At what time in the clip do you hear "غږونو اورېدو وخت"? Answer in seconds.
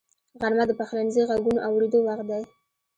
1.29-2.25